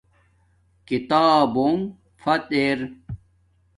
[0.87, 1.79] کتابونݣ
[2.21, 2.87] فت ارا